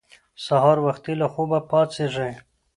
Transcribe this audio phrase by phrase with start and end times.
[0.45, 2.33] سهار وختي له خوبه پاڅېږئ.